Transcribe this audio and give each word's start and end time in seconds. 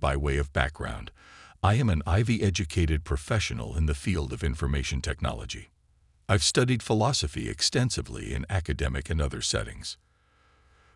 By 0.00 0.16
way 0.16 0.38
of 0.38 0.52
background, 0.54 1.12
I 1.62 1.74
am 1.74 1.90
an 1.90 2.02
Ivy-educated 2.06 3.04
professional 3.04 3.76
in 3.76 3.84
the 3.84 3.94
field 3.94 4.32
of 4.32 4.42
information 4.42 5.02
technology. 5.02 5.68
I've 6.26 6.42
studied 6.42 6.82
philosophy 6.82 7.50
extensively 7.50 8.32
in 8.32 8.46
academic 8.48 9.10
and 9.10 9.20
other 9.20 9.42
settings. 9.42 9.98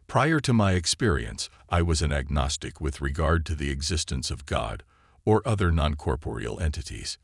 Prior 0.07 0.41
to 0.41 0.55
my 0.55 0.73
experience, 0.73 1.51
I 1.69 1.83
was 1.83 2.01
an 2.01 2.13
agnostic 2.13 2.81
with 2.81 3.03
regard 3.03 3.45
to 3.47 3.55
the 3.55 3.71
existence 3.71 4.31
of 4.31 4.47
God 4.47 4.83
or 5.27 5.47
other 5.47 5.71
non-corporeal 5.71 6.59
entities. 6.61 7.19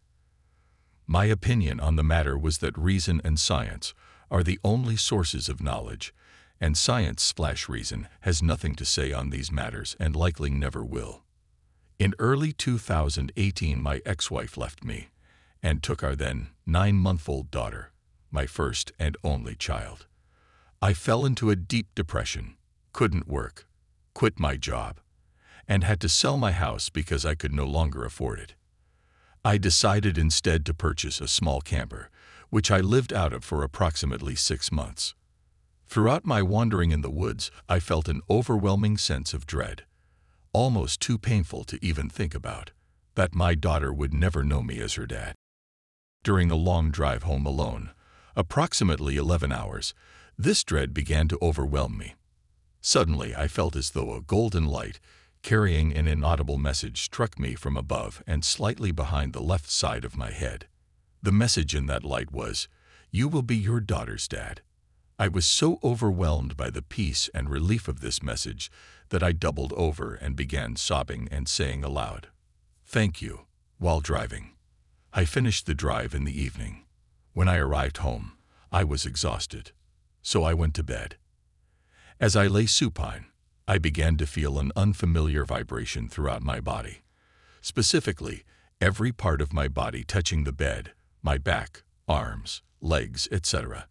My 1.06 1.24
opinion 1.24 1.80
on 1.80 1.96
the 1.96 2.04
matter 2.04 2.36
was 2.36 2.58
that 2.58 2.76
reason 2.76 3.22
and 3.24 3.40
science 3.40 3.94
are 4.30 4.42
the 4.42 4.60
only 4.62 4.96
sources 4.96 5.48
of 5.48 5.62
knowledge, 5.62 6.12
and 6.60 6.76
science 6.76 7.22
slash 7.22 7.70
reason 7.70 8.06
has 8.20 8.42
nothing 8.42 8.74
to 8.74 8.84
say 8.84 9.12
on 9.14 9.30
these 9.30 9.50
matters 9.50 9.96
and 9.98 10.14
likely 10.14 10.50
never 10.50 10.84
will. 10.84 11.22
In 12.00 12.14
early 12.18 12.54
2018 12.54 13.78
my 13.78 14.00
ex-wife 14.06 14.56
left 14.56 14.82
me 14.82 15.08
and 15.62 15.82
took 15.82 16.02
our 16.02 16.16
then 16.16 16.48
nine-month-old 16.64 17.50
daughter 17.50 17.92
my 18.30 18.46
first 18.46 18.90
and 18.98 19.18
only 19.22 19.54
child. 19.54 20.06
I 20.80 20.94
fell 20.94 21.26
into 21.26 21.50
a 21.50 21.56
deep 21.56 21.94
depression, 21.94 22.56
couldn't 22.94 23.28
work, 23.28 23.66
quit 24.14 24.40
my 24.40 24.56
job, 24.56 24.98
and 25.68 25.84
had 25.84 26.00
to 26.00 26.08
sell 26.08 26.38
my 26.38 26.52
house 26.52 26.88
because 26.88 27.26
I 27.26 27.34
could 27.34 27.52
no 27.52 27.66
longer 27.66 28.06
afford 28.06 28.38
it. 28.38 28.54
I 29.44 29.58
decided 29.58 30.16
instead 30.16 30.64
to 30.64 30.72
purchase 30.72 31.20
a 31.20 31.28
small 31.28 31.60
camper, 31.60 32.08
which 32.48 32.70
I 32.70 32.80
lived 32.80 33.12
out 33.12 33.34
of 33.34 33.44
for 33.44 33.62
approximately 33.62 34.36
six 34.36 34.72
months. 34.72 35.14
Throughout 35.86 36.24
my 36.24 36.40
wandering 36.40 36.92
in 36.92 37.02
the 37.02 37.10
woods, 37.10 37.50
I 37.68 37.78
felt 37.78 38.08
an 38.08 38.22
overwhelming 38.30 38.96
sense 38.96 39.34
of 39.34 39.46
dread, 39.46 39.84
almost 40.52 41.00
too 41.00 41.18
painful 41.18 41.64
to 41.64 41.78
even 41.84 42.08
think 42.08 42.34
about, 42.34 42.72
that 43.14 43.34
my 43.34 43.54
daughter 43.54 43.92
would 43.92 44.14
never 44.14 44.44
know 44.44 44.62
me 44.62 44.80
as 44.80 44.94
her 44.94 45.06
dad. 45.06 45.34
During 46.22 46.50
a 46.50 46.56
long 46.56 46.90
drive 46.90 47.22
home 47.22 47.46
alone, 47.46 47.90
Approximately 48.36 49.16
11 49.16 49.50
hours, 49.50 49.92
this 50.38 50.62
dread 50.62 50.94
began 50.94 51.28
to 51.28 51.38
overwhelm 51.42 51.98
me. 51.98 52.14
Suddenly, 52.80 53.34
I 53.34 53.48
felt 53.48 53.76
as 53.76 53.90
though 53.90 54.14
a 54.14 54.22
golden 54.22 54.66
light, 54.66 55.00
carrying 55.42 55.94
an 55.94 56.06
inaudible 56.06 56.56
message, 56.56 57.02
struck 57.02 57.38
me 57.38 57.54
from 57.54 57.76
above 57.76 58.22
and 58.26 58.44
slightly 58.44 58.92
behind 58.92 59.32
the 59.32 59.42
left 59.42 59.68
side 59.68 60.04
of 60.04 60.16
my 60.16 60.30
head. 60.30 60.68
The 61.22 61.32
message 61.32 61.74
in 61.74 61.86
that 61.86 62.04
light 62.04 62.32
was, 62.32 62.68
You 63.10 63.28
will 63.28 63.42
be 63.42 63.56
your 63.56 63.80
daughter's 63.80 64.28
dad. 64.28 64.62
I 65.20 65.28
was 65.28 65.46
so 65.46 65.78
overwhelmed 65.84 66.56
by 66.56 66.70
the 66.70 66.80
peace 66.80 67.28
and 67.34 67.50
relief 67.50 67.88
of 67.88 68.00
this 68.00 68.22
message 68.22 68.70
that 69.10 69.22
I 69.22 69.32
doubled 69.32 69.74
over 69.74 70.14
and 70.14 70.34
began 70.34 70.76
sobbing 70.76 71.28
and 71.30 71.46
saying 71.46 71.84
aloud, 71.84 72.28
Thank 72.86 73.20
you, 73.20 73.42
while 73.76 74.00
driving. 74.00 74.52
I 75.12 75.26
finished 75.26 75.66
the 75.66 75.74
drive 75.74 76.14
in 76.14 76.24
the 76.24 76.42
evening. 76.42 76.84
When 77.34 77.48
I 77.48 77.58
arrived 77.58 77.98
home, 77.98 78.32
I 78.72 78.82
was 78.82 79.04
exhausted, 79.04 79.72
so 80.22 80.42
I 80.42 80.54
went 80.54 80.72
to 80.76 80.82
bed. 80.82 81.18
As 82.18 82.34
I 82.34 82.46
lay 82.46 82.64
supine, 82.64 83.26
I 83.68 83.76
began 83.76 84.16
to 84.16 84.26
feel 84.26 84.58
an 84.58 84.72
unfamiliar 84.74 85.44
vibration 85.44 86.08
throughout 86.08 86.40
my 86.40 86.60
body. 86.60 87.02
Specifically, 87.60 88.44
every 88.80 89.12
part 89.12 89.42
of 89.42 89.52
my 89.52 89.68
body 89.68 90.02
touching 90.02 90.44
the 90.44 90.52
bed, 90.52 90.92
my 91.22 91.36
back, 91.36 91.82
arms, 92.08 92.62
legs, 92.80 93.28
etc., 93.30 93.86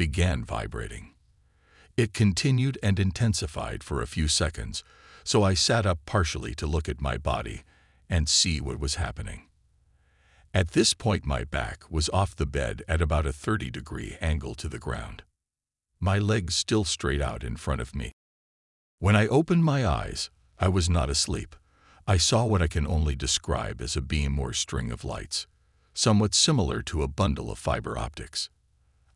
began 0.00 0.42
vibrating. 0.42 1.10
It 1.94 2.14
continued 2.14 2.78
and 2.82 2.98
intensified 2.98 3.84
for 3.84 4.00
a 4.00 4.06
few 4.06 4.28
seconds, 4.28 4.82
so 5.24 5.42
I 5.42 5.52
sat 5.52 5.84
up 5.84 5.98
partially 6.06 6.54
to 6.54 6.66
look 6.66 6.88
at 6.88 7.02
my 7.02 7.18
body 7.18 7.64
and 8.08 8.26
see 8.26 8.62
what 8.62 8.80
was 8.80 8.94
happening. 8.94 9.42
At 10.54 10.70
this 10.70 10.94
point 10.94 11.26
my 11.26 11.44
back 11.44 11.84
was 11.90 12.08
off 12.14 12.34
the 12.34 12.46
bed 12.46 12.82
at 12.88 13.02
about 13.02 13.26
a 13.26 13.32
30 13.46 13.70
degree 13.70 14.16
angle 14.22 14.54
to 14.54 14.70
the 14.70 14.78
ground. 14.78 15.22
My 16.00 16.18
legs 16.18 16.54
still 16.54 16.84
straight 16.84 17.20
out 17.20 17.44
in 17.44 17.56
front 17.56 17.82
of 17.82 17.94
me. 17.94 18.12
When 19.00 19.14
I 19.14 19.26
opened 19.26 19.66
my 19.66 19.86
eyes, 19.86 20.30
I 20.58 20.68
was 20.68 20.88
not 20.88 21.10
asleep. 21.10 21.54
I 22.06 22.16
saw 22.16 22.46
what 22.46 22.62
I 22.62 22.68
can 22.68 22.86
only 22.86 23.16
describe 23.16 23.82
as 23.82 23.96
a 23.96 24.00
beam 24.00 24.38
or 24.38 24.54
string 24.54 24.90
of 24.92 25.04
lights, 25.04 25.46
somewhat 25.92 26.34
similar 26.34 26.80
to 26.84 27.02
a 27.02 27.14
bundle 27.20 27.50
of 27.50 27.58
fiber 27.58 27.98
optics. 27.98 28.48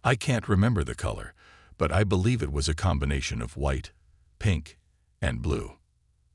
I 0.07 0.17
can't 0.17 0.51
remember 0.51 0.85
the 0.85 0.95
color, 0.95 1.33
but 1.79 1.91
I 1.91 2.05
believe 2.05 2.43
it 2.43 2.53
was 2.53 2.69
a 2.69 2.75
combination 2.75 3.41
of 3.41 3.57
white, 3.57 3.93
pink, 4.39 4.79
and 5.23 5.41
blue. 5.41 5.79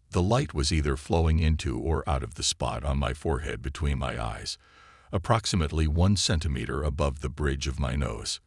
The 0.09 0.23
light 0.23 0.55
was 0.55 0.71
either 0.71 0.97
flowing 0.97 1.37
into 1.37 1.77
or 1.77 2.03
out 2.09 2.23
of 2.23 2.33
the 2.33 2.41
spot 2.41 2.83
on 2.83 2.97
my 2.97 3.13
forehead 3.13 3.61
between 3.61 3.99
my 3.99 4.19
eyes, 4.19 4.57
approximately 5.11 5.87
one 5.87 6.17
centimeter 6.17 6.81
above 6.81 7.21
the 7.21 7.29
bridge 7.29 7.67
of 7.67 7.79
my 7.79 7.95
nose. 7.95 8.39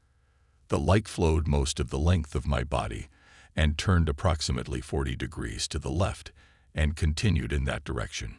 The 0.67 0.79
light 0.81 1.07
flowed 1.07 1.47
most 1.47 1.79
of 1.79 1.91
the 1.91 2.01
length 2.01 2.35
of 2.35 2.45
my 2.45 2.65
body 2.65 3.07
and 3.55 3.79
turned 3.79 4.09
approximately 4.09 4.81
40 4.81 5.15
degrees 5.15 5.69
to 5.69 5.79
the 5.79 5.91
left 5.91 6.33
and 6.75 6.97
continued 6.97 7.53
in 7.53 7.63
that 7.67 7.85
direction. 7.85 8.39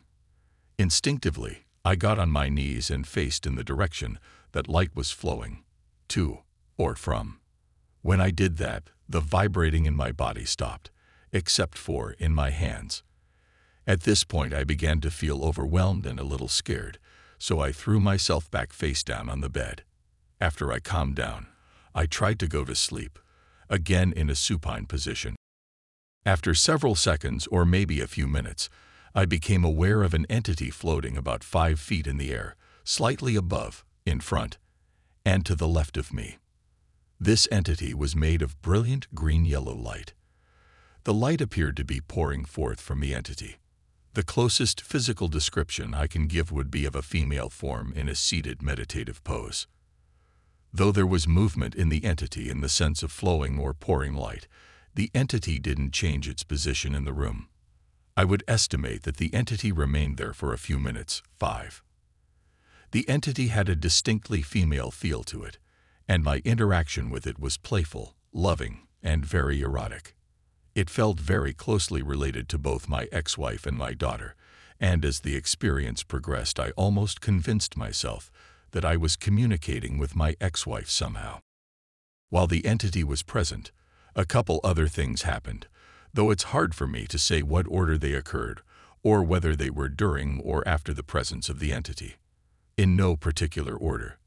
Instinctively, 0.78 1.64
I 1.86 1.96
got 1.96 2.20
on 2.20 2.30
my 2.30 2.50
knees 2.50 2.90
and 2.90 3.08
faced 3.08 3.46
in 3.46 3.56
the 3.56 3.64
direction 3.64 4.20
that 4.52 4.68
light 4.68 4.94
was 4.94 5.12
flowing, 5.12 5.64
to 6.10 6.43
or 6.78 6.96
from. 6.96 7.40
When 8.02 8.20
I 8.20 8.32
did 8.32 8.58
that, 8.58 8.90
the 9.08 9.20
vibrating 9.20 9.86
in 9.86 9.96
my 9.96 10.12
body 10.12 10.46
stopped, 10.46 10.92
except 11.32 11.78
for 11.78 12.12
in 12.14 12.34
my 12.34 12.50
hands. 12.50 13.04
At 13.86 14.02
this 14.02 14.24
point, 14.24 14.54
I 14.54 14.64
began 14.64 15.02
to 15.02 15.12
feel 15.12 15.44
overwhelmed 15.44 16.06
and 16.06 16.20
a 16.20 16.24
little 16.24 16.48
scared, 16.48 17.00
so 17.38 17.60
I 17.60 17.72
threw 17.72 18.00
myself 18.00 18.50
back 18.50 18.72
face 18.72 19.04
down 19.04 19.30
on 19.30 19.42
the 19.42 19.50
bed. 19.50 19.84
After 20.40 20.72
I 20.72 20.80
calmed 20.80 21.16
down, 21.16 21.48
I 21.94 22.06
tried 22.06 22.40
to 22.40 22.48
go 22.48 22.64
to 22.66 22.76
sleep, 22.76 23.20
again 23.70 24.14
in 24.16 24.30
a 24.30 24.36
supine 24.36 24.86
position. 24.86 25.36
After 26.26 26.54
several 26.54 26.96
seconds, 26.96 27.48
or 27.48 27.66
maybe 27.66 28.00
a 28.00 28.08
few 28.08 28.28
minutes, 28.28 28.70
I 29.14 29.26
became 29.26 29.64
aware 29.64 30.04
of 30.04 30.14
an 30.14 30.26
entity 30.30 30.70
floating 30.70 31.18
about 31.18 31.44
five 31.44 31.80
feet 31.80 32.08
in 32.08 32.18
the 32.18 32.32
air, 32.32 32.56
slightly 32.84 33.36
above, 33.36 33.84
in 34.06 34.22
front, 34.22 34.58
and 35.26 35.46
to 35.46 35.56
the 35.56 35.68
left 35.68 35.98
of 35.98 36.14
me. 36.14 36.38
This 37.24 37.48
entity 37.50 37.94
was 37.94 38.18
made 38.18 38.42
of 38.42 38.62
brilliant 38.62 39.08
green-yellow 39.16 39.76
light. 39.76 40.14
The 41.06 41.14
light 41.14 41.40
appeared 41.40 41.78
to 41.78 41.86
be 41.86 42.02
pouring 42.02 42.44
forth 42.44 42.82
from 42.82 43.00
the 43.00 43.16
entity. 43.16 43.60
The 44.14 44.24
closest 44.24 44.82
physical 44.82 45.30
description 45.30 45.94
I 45.94 46.08
can 46.08 46.28
give 46.28 46.52
would 46.52 46.70
be 46.70 46.84
of 46.84 46.96
a 46.96 47.02
female 47.02 47.48
form 47.48 47.94
in 47.96 48.10
a 48.10 48.14
seated 48.14 48.62
meditative 48.62 49.24
pose. 49.24 49.68
Though 50.74 50.92
there 50.92 51.08
was 51.08 51.26
movement 51.26 51.76
in 51.76 51.88
the 51.88 52.04
entity 52.04 52.50
in 52.50 52.60
the 52.60 52.68
sense 52.68 53.02
of 53.04 53.10
flowing 53.10 53.58
or 53.58 53.74
pouring 53.74 54.16
light, 54.16 54.50
the 54.94 55.10
entity 55.16 55.60
didn't 55.60 55.94
change 55.94 56.28
its 56.28 56.44
position 56.44 56.94
in 56.94 57.06
the 57.06 57.14
room. 57.14 57.48
I 58.18 58.26
would 58.26 58.44
estimate 58.50 59.04
that 59.04 59.16
the 59.16 59.34
entity 59.34 59.72
remained 59.72 60.18
there 60.18 60.34
for 60.34 60.52
a 60.52 60.58
few 60.58 60.78
minutes, 60.78 61.24
five. 61.40 61.82
The 62.92 63.08
entity 63.08 63.48
had 63.48 63.70
a 63.70 63.78
distinctly 63.78 64.42
female 64.42 64.92
feel 64.92 65.24
to 65.24 65.44
it, 65.44 65.58
and 66.08 66.24
my 66.24 66.42
interaction 66.44 67.10
with 67.10 67.26
it 67.26 67.40
was 67.40 67.58
playful, 67.58 68.16
loving, 68.34 68.88
and 69.02 69.26
very 69.26 69.62
erotic. 69.62 70.16
It 70.76 70.90
felt 70.90 71.20
very 71.20 71.54
closely 71.54 72.02
related 72.02 72.50
to 72.50 72.58
both 72.58 72.90
my 72.90 73.08
ex-wife 73.12 73.66
and 73.66 73.78
my 73.78 73.94
daughter, 73.94 74.36
and 74.80 75.06
as 75.06 75.20
the 75.20 75.36
experience 75.36 76.04
progressed 76.04 76.60
I 76.60 76.72
almost 76.72 77.22
convinced 77.22 77.78
myself 77.78 78.32
that 78.72 78.84
I 78.84 78.98
was 78.98 79.16
communicating 79.16 79.98
with 79.98 80.16
my 80.16 80.36
ex-wife 80.42 80.90
somehow. 80.90 81.40
While 82.30 82.48
the 82.48 82.66
entity 82.66 83.04
was 83.04 83.22
present, 83.22 83.72
a 84.16 84.26
couple 84.26 84.60
other 84.64 84.88
things 84.88 85.22
happened, 85.22 85.68
though 86.14 86.32
it's 86.32 86.52
hard 86.52 86.74
for 86.74 86.88
me 86.88 87.06
to 87.08 87.20
say 87.20 87.42
what 87.44 87.68
order 87.68 87.98
they 87.98 88.14
occurred 88.14 88.62
or 89.04 89.22
whether 89.22 89.56
they 89.56 89.70
were 89.70 89.90
during 89.90 90.40
or 90.42 90.68
after 90.68 90.94
the 90.94 91.04
presence 91.04 91.50
of 91.50 91.60
the 91.60 91.72
entity. 91.72 92.16
In 92.78 92.96
no 92.96 93.16
particular 93.16 93.76
order. 93.76 94.18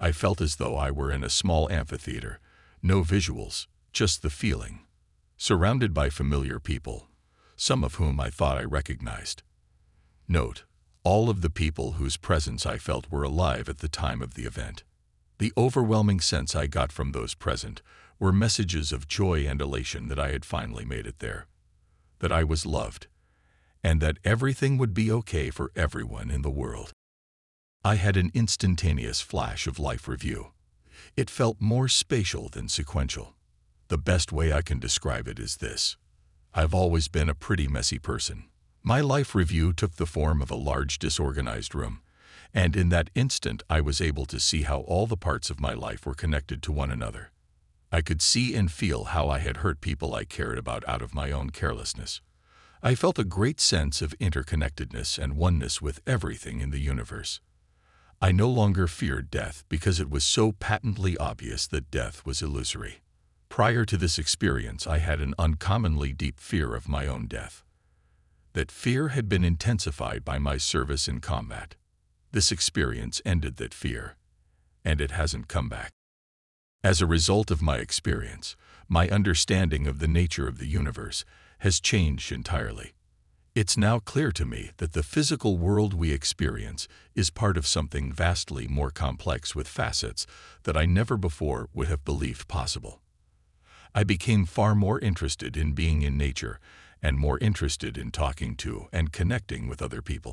I 0.00 0.12
felt 0.12 0.40
as 0.40 0.56
though 0.56 0.76
I 0.76 0.90
were 0.90 1.10
in 1.10 1.24
a 1.24 1.30
small 1.30 1.70
amphitheater, 1.70 2.40
no 2.82 3.02
visuals, 3.02 3.66
just 3.92 4.22
the 4.22 4.30
feeling 4.30 4.80
surrounded 5.36 5.92
by 5.92 6.08
familiar 6.08 6.60
people, 6.60 7.08
some 7.56 7.84
of 7.84 7.96
whom 7.96 8.20
I 8.20 8.30
thought 8.30 8.58
I 8.58 8.64
recognized. 8.64 9.42
Note, 10.28 10.64
all 11.02 11.28
of 11.28 11.42
the 11.42 11.50
people 11.50 11.92
whose 11.92 12.16
presence 12.16 12.64
I 12.64 12.78
felt 12.78 13.10
were 13.10 13.24
alive 13.24 13.68
at 13.68 13.78
the 13.78 13.88
time 13.88 14.22
of 14.22 14.34
the 14.34 14.44
event. 14.44 14.84
The 15.38 15.52
overwhelming 15.56 16.20
sense 16.20 16.54
I 16.54 16.66
got 16.66 16.92
from 16.92 17.12
those 17.12 17.34
present 17.34 17.82
were 18.18 18.32
messages 18.32 18.92
of 18.92 19.08
joy 19.08 19.46
and 19.46 19.60
elation 19.60 20.08
that 20.08 20.18
I 20.18 20.30
had 20.30 20.44
finally 20.44 20.84
made 20.84 21.06
it 21.06 21.18
there, 21.18 21.46
that 22.20 22.32
I 22.32 22.44
was 22.44 22.64
loved, 22.64 23.08
and 23.82 24.00
that 24.00 24.18
everything 24.24 24.78
would 24.78 24.94
be 24.94 25.10
okay 25.10 25.50
for 25.50 25.72
everyone 25.76 26.30
in 26.30 26.42
the 26.42 26.50
world. 26.50 26.92
I 27.86 27.96
had 27.96 28.16
an 28.16 28.30
instantaneous 28.32 29.20
flash 29.20 29.66
of 29.66 29.78
life 29.78 30.08
review. 30.08 30.52
It 31.18 31.28
felt 31.28 31.60
more 31.60 31.86
spatial 31.86 32.48
than 32.48 32.70
sequential. 32.70 33.34
The 33.88 33.98
best 33.98 34.32
way 34.32 34.54
I 34.54 34.62
can 34.62 34.78
describe 34.78 35.28
it 35.28 35.38
is 35.38 35.58
this. 35.58 35.98
I've 36.54 36.72
always 36.72 37.08
been 37.08 37.28
a 37.28 37.34
pretty 37.34 37.68
messy 37.68 37.98
person. 37.98 38.44
My 38.82 39.02
life 39.02 39.34
review 39.34 39.74
took 39.74 39.96
the 39.96 40.06
form 40.06 40.40
of 40.40 40.50
a 40.50 40.56
large 40.56 40.98
disorganized 40.98 41.74
room, 41.74 42.00
and 42.54 42.74
in 42.74 42.88
that 42.88 43.10
instant 43.14 43.62
I 43.68 43.82
was 43.82 44.00
able 44.00 44.24
to 44.26 44.40
see 44.40 44.62
how 44.62 44.80
all 44.80 45.06
the 45.06 45.18
parts 45.18 45.50
of 45.50 45.60
my 45.60 45.74
life 45.74 46.06
were 46.06 46.14
connected 46.14 46.62
to 46.62 46.72
one 46.72 46.90
another. 46.90 47.32
I 47.92 48.00
could 48.00 48.22
see 48.22 48.54
and 48.54 48.72
feel 48.72 49.04
how 49.04 49.28
I 49.28 49.40
had 49.40 49.58
hurt 49.58 49.82
people 49.82 50.14
I 50.14 50.24
cared 50.24 50.56
about 50.56 50.88
out 50.88 51.02
of 51.02 51.14
my 51.14 51.30
own 51.30 51.50
carelessness. 51.50 52.22
I 52.82 52.94
felt 52.94 53.18
a 53.18 53.24
great 53.24 53.60
sense 53.60 54.00
of 54.00 54.18
interconnectedness 54.18 55.18
and 55.18 55.36
oneness 55.36 55.82
with 55.82 56.00
everything 56.06 56.60
in 56.60 56.70
the 56.70 56.80
universe. 56.80 57.40
I 58.20 58.32
no 58.32 58.48
longer 58.48 58.86
feared 58.86 59.30
death 59.30 59.64
because 59.68 60.00
it 60.00 60.08
was 60.08 60.24
so 60.24 60.52
patently 60.52 61.16
obvious 61.18 61.66
that 61.66 61.90
death 61.90 62.24
was 62.24 62.40
illusory. 62.42 63.02
Prior 63.48 63.84
to 63.84 63.96
this 63.96 64.18
experience, 64.18 64.86
I 64.86 64.98
had 64.98 65.20
an 65.20 65.34
uncommonly 65.38 66.12
deep 66.12 66.40
fear 66.40 66.74
of 66.74 66.88
my 66.88 67.06
own 67.06 67.26
death. 67.26 67.62
That 68.54 68.70
fear 68.70 69.08
had 69.08 69.28
been 69.28 69.44
intensified 69.44 70.24
by 70.24 70.38
my 70.38 70.56
service 70.56 71.06
in 71.06 71.20
combat. 71.20 71.76
This 72.32 72.50
experience 72.50 73.20
ended 73.24 73.56
that 73.56 73.74
fear, 73.74 74.16
and 74.84 75.00
it 75.00 75.10
hasn't 75.10 75.48
come 75.48 75.68
back. 75.68 75.92
As 76.82 77.00
a 77.00 77.06
result 77.06 77.50
of 77.50 77.62
my 77.62 77.76
experience, 77.78 78.56
my 78.88 79.08
understanding 79.08 79.86
of 79.86 79.98
the 79.98 80.08
nature 80.08 80.48
of 80.48 80.58
the 80.58 80.66
universe 80.66 81.24
has 81.58 81.80
changed 81.80 82.32
entirely. 82.32 82.93
It's 83.54 83.76
now 83.76 84.00
clear 84.00 84.32
to 84.32 84.44
me 84.44 84.72
that 84.78 84.94
the 84.94 85.04
physical 85.04 85.58
world 85.58 85.94
we 85.94 86.10
experience 86.10 86.88
is 87.14 87.30
part 87.30 87.56
of 87.56 87.68
something 87.68 88.12
vastly 88.12 88.66
more 88.66 88.90
complex 88.90 89.54
with 89.54 89.68
facets 89.68 90.26
that 90.64 90.76
I 90.76 90.86
never 90.86 91.16
before 91.16 91.68
would 91.72 91.86
have 91.86 92.04
believed 92.04 92.48
possible. 92.48 93.00
I 93.94 94.02
became 94.02 94.44
far 94.44 94.74
more 94.74 94.98
interested 94.98 95.56
in 95.56 95.72
being 95.72 96.02
in 96.02 96.18
nature 96.18 96.58
and 97.00 97.16
more 97.16 97.38
interested 97.38 97.96
in 97.96 98.10
talking 98.10 98.56
to 98.56 98.88
and 98.92 99.12
connecting 99.12 99.68
with 99.68 99.80
other 99.80 100.02
people. 100.02 100.32